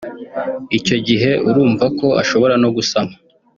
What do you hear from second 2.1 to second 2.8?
ashobora no